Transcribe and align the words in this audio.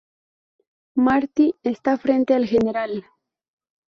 Marty 0.95 1.53
está 1.61 1.95
frente 1.99 2.33
al 2.33 2.47
General. 2.47 3.05